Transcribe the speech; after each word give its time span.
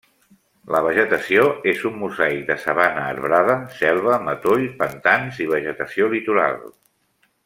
La 0.75 0.79
vegetació 0.85 1.43
és 1.73 1.83
un 1.89 1.99
mosaic 2.05 2.41
de 2.47 2.55
sabana 2.63 3.03
arbrada, 3.11 3.57
selva, 3.81 4.15
matoll, 4.29 4.65
pantans 4.83 5.39
i 5.47 5.51
vegetació 5.53 6.09
litoral. 6.19 6.59